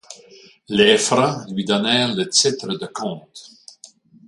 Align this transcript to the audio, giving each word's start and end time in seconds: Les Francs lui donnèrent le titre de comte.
Les 0.67 0.97
Francs 0.97 1.47
lui 1.51 1.63
donnèrent 1.63 2.15
le 2.15 2.27
titre 2.27 2.69
de 2.75 2.87
comte. 2.87 3.51